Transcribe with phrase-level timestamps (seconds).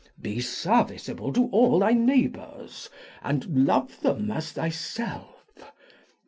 [0.19, 2.89] Be serviceable to all thy neighbours,
[3.21, 5.45] and love them as thyself.